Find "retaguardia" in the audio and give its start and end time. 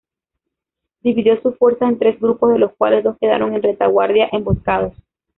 3.61-4.29